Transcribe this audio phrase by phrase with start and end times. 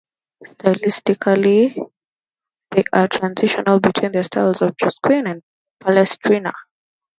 [0.43, 1.75] Stylistically
[2.71, 5.43] they are transitional between the styles of Josquin and
[5.79, 6.53] Palestrina.